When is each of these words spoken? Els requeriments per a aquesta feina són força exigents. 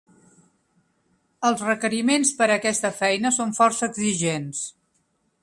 Els 1.49 1.61
requeriments 1.67 2.33
per 2.41 2.47
a 2.47 2.57
aquesta 2.57 2.93
feina 3.03 3.35
són 3.37 3.55
força 3.61 3.93
exigents. 3.93 4.65